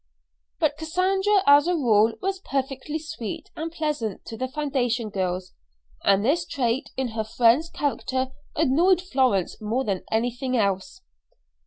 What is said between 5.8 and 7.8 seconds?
and this trait in her friend's